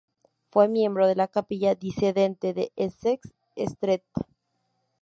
[0.49, 4.01] Fue miembro de la capilla disidente de Essex Street.